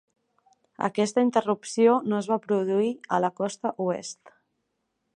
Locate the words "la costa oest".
3.27-4.39